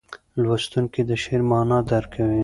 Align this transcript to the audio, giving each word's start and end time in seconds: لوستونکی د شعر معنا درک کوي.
لوستونکی 0.41 1.01
د 1.09 1.11
شعر 1.23 1.41
معنا 1.49 1.77
درک 1.89 2.07
کوي. 2.15 2.39